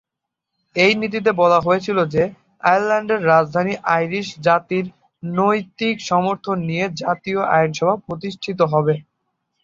এ 0.75 0.99
নীতিতে 0.99 1.31
বলা 1.41 1.59
হয়েছিল 1.61 1.97
যে, 2.13 2.23
'আয়ারল্যান্ডের 2.63 3.21
রাজধানীতে 3.27 3.81
আইরিশ 3.91 4.27
জাতির 4.41 4.85
নৈতিক 5.23 5.95
সমর্থন 6.09 6.57
নিয়ে 6.69 6.85
জাতীয় 7.01 7.39
আইনসভা 7.55 7.95
প্রতিষ্ঠিত 8.05 8.59
হবে।' 8.73 8.95